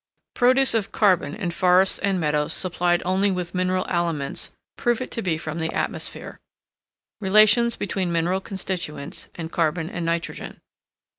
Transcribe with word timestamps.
Produce 0.33 0.73
of 0.73 0.91
Carbon 0.91 1.35
in 1.35 1.51
Forests 1.51 1.99
and 1.99 2.19
Meadows 2.19 2.53
supplied 2.53 3.03
only 3.05 3.29
with 3.29 3.53
mineral 3.53 3.85
aliments 3.87 4.49
prove 4.75 4.99
it 4.99 5.11
to 5.11 5.21
be 5.21 5.37
from 5.37 5.59
the 5.59 5.71
atmosphere. 5.71 6.39
Relations 7.19 7.75
between 7.75 8.11
Mineral 8.11 8.41
constituents, 8.41 9.27
and 9.35 9.51
Carbon 9.51 9.91
and 9.91 10.03
Nitrogen. 10.03 10.59